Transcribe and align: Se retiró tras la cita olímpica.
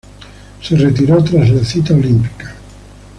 Se 0.63 0.75
retiró 0.77 1.23
tras 1.23 1.47
la 1.51 1.63
cita 1.63 1.93
olímpica. 1.93 2.55